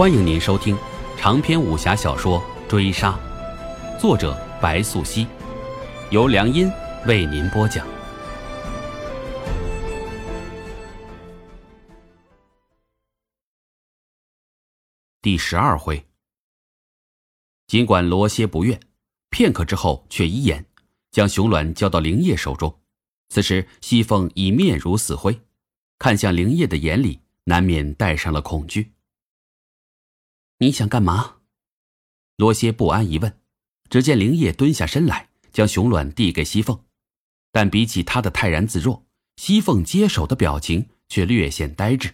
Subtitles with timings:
[0.00, 0.74] 欢迎您收听
[1.18, 3.20] 长篇武侠小说《追杀》，
[4.00, 5.26] 作者白素熙，
[6.10, 6.72] 由良音
[7.06, 7.86] 为您播讲。
[15.20, 16.02] 第十二回，
[17.66, 18.80] 尽管罗歇不愿，
[19.28, 20.64] 片刻之后却依言，
[21.10, 22.74] 将熊卵交到灵叶手中。
[23.28, 25.38] 此时西凤已面如死灰，
[25.98, 28.94] 看向灵叶的眼里难免带上了恐惧。
[30.62, 31.36] 你想干嘛？
[32.36, 33.34] 罗歇不安一问。
[33.88, 36.78] 只见灵叶蹲下身来，将熊卵递给西凤，
[37.50, 39.02] 但比起他的泰然自若，
[39.36, 42.12] 西凤接手的表情却略显呆滞。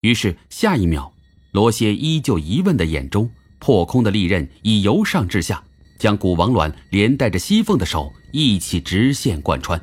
[0.00, 1.12] 于是下一秒，
[1.52, 5.62] 罗歇依旧疑问的眼中，破空的利刃已由上至下，
[5.98, 9.78] 将古王卵连带着西凤的手一起直线贯穿。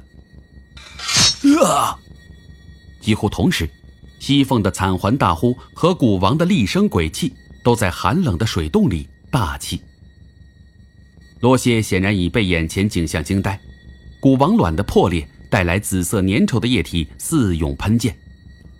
[1.63, 1.95] 啊！
[2.99, 3.69] 几乎同时，
[4.19, 7.31] 西凤的惨环大呼和古王的厉声鬼泣。
[7.67, 9.81] 都在寒冷的水洞里大气。
[11.41, 13.59] 罗歇显然已被眼前景象惊呆，
[14.22, 18.16] 古王卵的破裂带来紫色粘稠的液体四涌喷溅，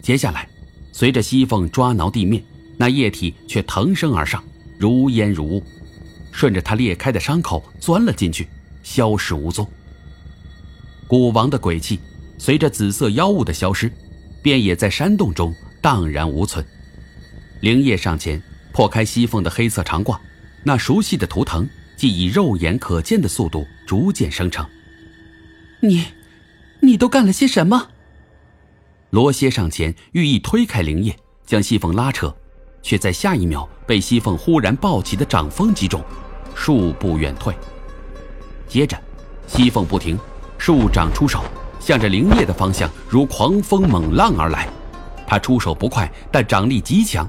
[0.02, 0.48] 接下来，
[0.94, 2.42] 随着西凤抓挠地面，
[2.78, 4.42] 那液体却腾升而上，
[4.80, 5.62] 如烟如雾，
[6.32, 8.48] 顺着他裂开的伤口钻了进去，
[8.84, 9.68] 消失无踪。
[11.10, 12.00] 古王的鬼气
[12.38, 13.92] 随着紫色妖雾的消失，
[14.42, 16.66] 便也在山洞中荡然无存。
[17.60, 18.42] 灵叶上前。
[18.78, 20.16] 破开西凤的黑色长褂，
[20.62, 24.64] 那熟悉的图腾即以肉眼可见的速度逐渐生成。
[25.80, 26.06] 你，
[26.80, 27.88] 你都干了些什么？
[29.10, 32.32] 罗歇上前欲意推开灵叶，将西凤拉扯，
[32.84, 36.04] 却在下一秒被西凤忽然暴起的掌风击中，
[36.54, 37.56] 数步远退。
[38.68, 38.96] 接着，
[39.48, 40.20] 西凤不停，
[40.60, 41.44] 数掌出手，
[41.80, 44.70] 向着灵叶的方向如狂风猛浪而来。
[45.26, 47.28] 他出手不快，但掌力极强。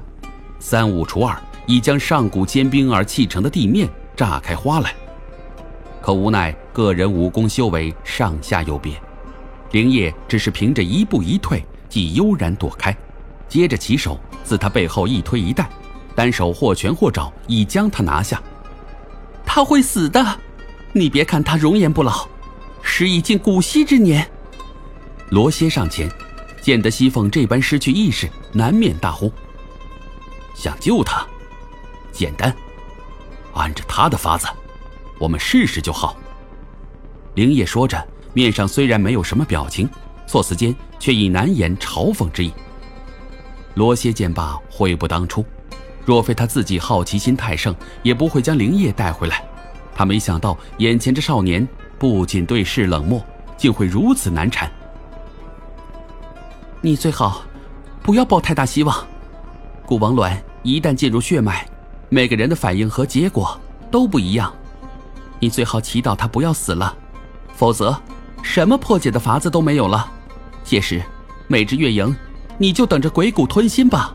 [0.59, 4.93] 三五除二，已将上古坚冰而砌成的地面炸开花来。
[6.01, 8.93] 可无奈个人武功修为上下有别，
[9.71, 12.95] 灵叶只是凭着一步一退，即悠然躲开。
[13.47, 15.67] 接着起手自他背后一推一带，
[16.15, 18.41] 单手或拳或爪，已将他拿下。
[19.45, 20.23] 他会死的，
[20.93, 22.27] 你别看他容颜不老，
[22.81, 24.29] 时已近古稀之年。
[25.29, 26.09] 罗歇上前，
[26.61, 29.31] 见得西凤这般失去意识，难免大呼。
[30.59, 31.25] 想救他，
[32.11, 32.53] 简单，
[33.53, 34.45] 按着他的法子，
[35.17, 36.17] 我们试试就好。
[37.35, 39.89] 灵叶说着，面上虽然没有什么表情，
[40.27, 42.53] 措辞间却已难言嘲讽之意。
[43.75, 45.45] 罗歇见罢，悔不当初，
[46.03, 49.41] 若非他自己好奇心太盛，也不会将灵叶带回来。
[49.95, 51.65] 他没想到眼前这少年
[51.97, 53.25] 不仅对事冷漠，
[53.55, 54.69] 竟会如此难缠。
[56.81, 57.43] 你最好
[58.03, 59.07] 不要抱太大希望，
[59.85, 60.37] 古王卵。
[60.63, 61.65] 一旦进入血脉，
[62.09, 63.59] 每个人的反应和结果
[63.89, 64.53] 都不一样。
[65.39, 66.95] 你最好祈祷他不要死了，
[67.53, 67.97] 否则
[68.43, 70.11] 什么破解的法子都没有了。
[70.63, 71.01] 届时，
[71.47, 72.13] 美至月影，
[72.57, 74.13] 你就等着鬼谷吞心吧。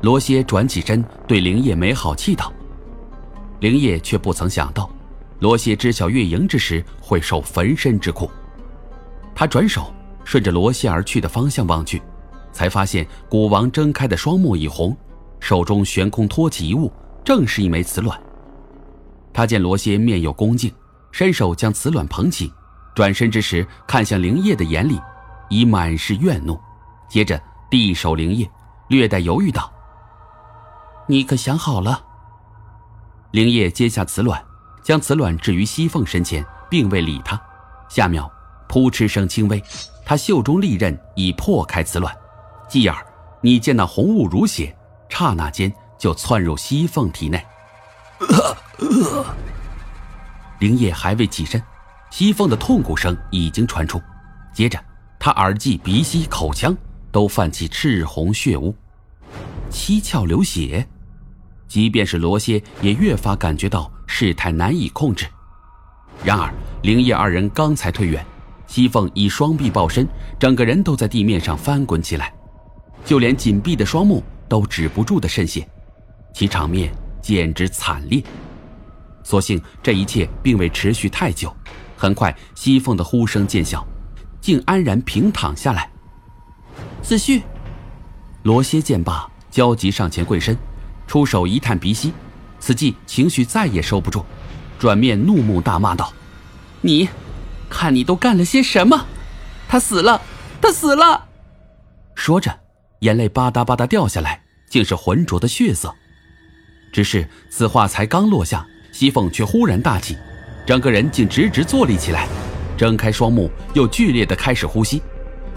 [0.00, 2.52] 罗歇转起身，对灵叶没好气道。
[3.60, 4.90] 灵叶却不曾想到，
[5.40, 8.30] 罗歇知晓月影之时会受焚身之苦。
[9.34, 9.92] 他转手
[10.24, 12.00] 顺着罗歇而去的方向望去，
[12.52, 14.96] 才发现古王睁开的双目已红。
[15.44, 16.90] 手中悬空托起一物，
[17.22, 18.18] 正是一枚瓷卵。
[19.30, 20.72] 他见罗歇面有恭敬，
[21.12, 22.50] 伸手将瓷卵捧起，
[22.94, 24.98] 转身之时看向灵叶的眼里，
[25.50, 26.58] 已满是怨怒。
[27.10, 27.38] 接着
[27.68, 28.50] 递手灵叶，
[28.88, 29.70] 略带犹豫道
[31.06, 32.02] ：“你可想好了？”
[33.32, 34.42] 灵叶接下瓷卵，
[34.82, 37.38] 将瓷卵置于西凤身前，并未理他。
[37.90, 38.32] 下秒，
[38.66, 39.62] 扑哧声轻微，
[40.06, 42.16] 他袖中利刃已破开瓷卵，
[42.66, 42.96] 继而
[43.42, 44.74] 你见那红雾如血。
[45.16, 47.40] 刹那间就窜入西凤体内，
[50.58, 51.62] 灵叶还未起身，
[52.10, 54.02] 西凤的痛苦声已经传出，
[54.52, 54.76] 接着
[55.20, 56.76] 他耳际、鼻息、口腔
[57.12, 58.74] 都泛起赤红血污，
[59.70, 60.84] 七窍流血。
[61.68, 65.28] 即便是罗歇也越发感觉到事态难以控制。
[66.24, 66.52] 然而
[66.82, 68.26] 灵叶二人刚才退远，
[68.66, 70.08] 西凤已双臂抱身，
[70.40, 72.34] 整个人都在地面上翻滚起来，
[73.04, 74.20] 就连紧闭的双目。
[74.48, 75.66] 都止不住的渗血，
[76.32, 76.92] 其场面
[77.22, 78.22] 简直惨烈。
[79.22, 81.54] 所幸这一切并未持续太久，
[81.96, 83.86] 很快西凤的呼声渐小，
[84.40, 85.90] 竟安然平躺下来。
[87.02, 87.42] 子旭，
[88.42, 90.56] 罗歇见罢，焦急上前跪身，
[91.06, 92.12] 出手一探鼻息，
[92.58, 94.24] 此际情绪再也收不住，
[94.78, 96.12] 转面怒目大骂道
[96.82, 97.08] ：“你，
[97.70, 99.06] 看你都干了些什么！
[99.68, 100.20] 他死了，
[100.60, 101.28] 他死了！”
[102.14, 102.63] 说着。
[103.00, 105.94] 眼泪吧嗒吧嗒掉下来，竟是浑浊的血色。
[106.92, 110.16] 只是此话才刚落下，西凤却忽然大起，
[110.66, 112.28] 整个人竟直直坐立起来，
[112.76, 115.02] 睁开双目，又剧烈的开始呼吸，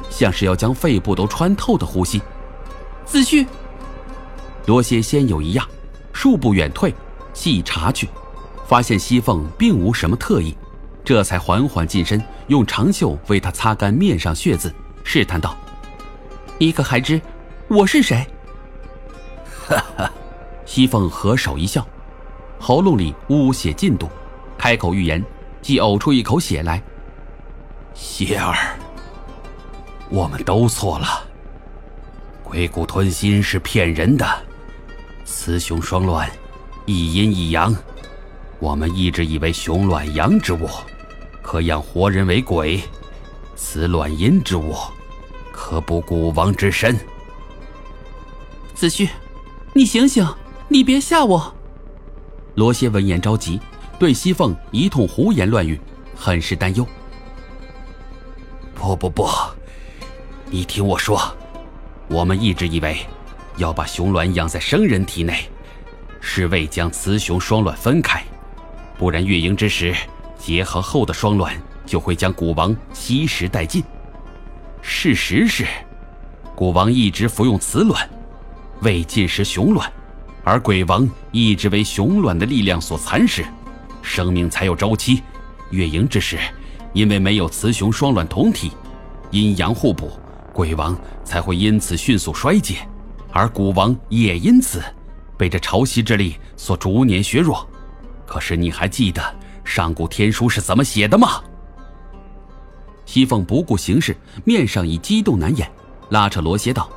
[0.10, 2.22] 像是要将肺部都穿透的呼吸。
[3.06, 3.45] 子旭，
[4.66, 5.66] 罗歇先有一样，
[6.12, 6.94] 数步远退，
[7.34, 8.10] 细查去，
[8.68, 10.57] 发现西凤并无什么特异，
[11.06, 14.74] 这才缓缓近身，用长袖为他擦干面上血渍，
[15.04, 15.56] 试探道
[16.57, 17.21] ：“你可还知
[17.68, 18.25] 我是谁？”
[19.68, 20.12] 哈哈。
[20.65, 21.88] 西凤合手一笑，
[22.59, 24.09] 喉咙里呜呜血进度，
[24.57, 25.24] 开口欲言，
[25.62, 26.83] 即呕出一口血来。
[27.94, 28.77] 邪儿，
[30.09, 31.07] 我们都错了。
[32.44, 34.27] 鬼谷吞心是骗人的，
[35.24, 36.30] 雌雄双卵，
[36.86, 37.74] 一阴一阳，
[38.60, 40.68] 我们一直以为雄卵阳之物
[41.42, 42.81] 可养活人为鬼，
[43.56, 44.75] 雌卵阴之物
[45.57, 46.95] 可补古王之身。
[48.75, 49.09] 子胥，
[49.74, 50.25] 你醒醒！
[50.68, 51.51] 你别吓我！
[52.54, 53.59] 罗歇闻言着急，
[53.98, 55.80] 对西凤一通胡言乱语，
[56.15, 56.88] 很是担忧。
[58.75, 59.27] 不不不，
[60.45, 61.19] 你听我说，
[62.07, 63.00] 我们一直以为
[63.57, 65.50] 要把雄卵养在生人体内，
[66.21, 68.24] 是为将雌雄双卵分开，
[68.95, 69.95] 不然月盈之时
[70.38, 73.83] 结合后的双卵就会将古王吸食殆尽。
[74.81, 75.65] 事实是，
[76.56, 78.09] 古王一直服用雌卵，
[78.81, 79.91] 未进食雄卵。
[80.44, 83.45] 而鬼王一直为雄卵的力量所蚕食，
[84.01, 85.21] 生命才有周期。
[85.71, 86.39] 月盈之时，
[86.94, 88.71] 因为没有雌雄双卵同体，
[89.31, 90.12] 阴阳互补，
[90.53, 92.77] 鬼王才会因此迅速衰竭，
[93.33, 94.81] 而古王也因此
[95.35, 97.68] 被这潮汐之力所逐年削弱。
[98.25, 99.21] 可是你还记得
[99.65, 101.41] 上古天书是怎么写的吗？
[103.17, 104.15] 西凤不顾形势，
[104.45, 105.67] 面上已激动难掩，
[106.09, 106.87] 拉扯罗歇道：“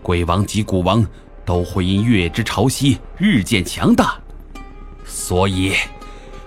[0.00, 1.04] 鬼王及古王。”
[1.44, 4.16] 都会因月之潮汐日渐强大，
[5.04, 5.74] 所以，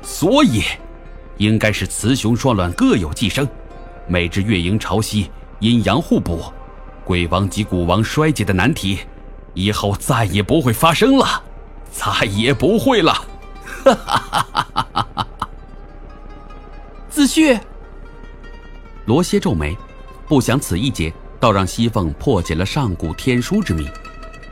[0.02, 0.62] 所以，
[1.38, 3.48] 应该是雌雄双卵各有寄生，
[4.08, 5.26] 每只月盈潮汐
[5.60, 6.44] 阴阳互补，
[7.06, 9.00] 鬼王及古王衰竭的难题，
[9.54, 11.44] 以后再也不会发生了，
[11.92, 13.14] 再也不会了。
[13.86, 15.28] 哈哈哈哈哈哈！
[17.10, 17.58] 子旭，
[19.10, 19.76] 罗歇皱眉，
[20.28, 23.90] 不想此一劫倒让西凤破解了上古天书之谜。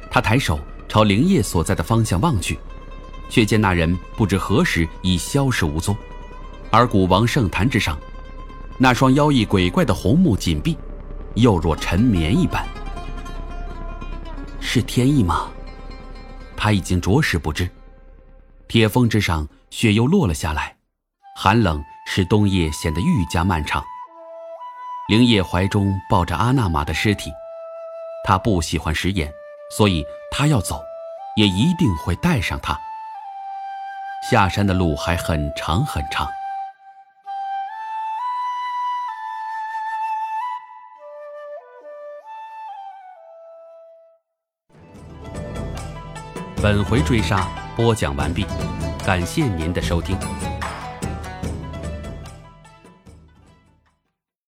[0.10, 0.60] 他抬手
[0.90, 2.58] 朝灵叶所在的方向望去，
[3.30, 5.96] 却见那人不知何时已消失无踪，
[6.72, 8.00] 而古王圣坛之上，
[8.80, 10.76] 那双妖异鬼怪的红目紧闭，
[11.36, 12.68] 又若沉眠一般。
[14.60, 15.52] 是天意吗？
[16.56, 17.70] 他已经着实不知。
[18.68, 20.76] 铁峰之上，雪又落了下来，
[21.36, 23.84] 寒冷使冬夜显得愈加漫长。
[25.08, 27.32] 灵叶怀中抱着阿那玛的尸体，
[28.26, 29.32] 他不喜欢食言。
[29.70, 30.82] 所以他要走，
[31.38, 32.78] 也一定会带上他。
[34.30, 36.28] 下山的路还很长很长。
[46.62, 48.46] 本回追杀播讲完毕，
[49.06, 50.18] 感谢您的收听。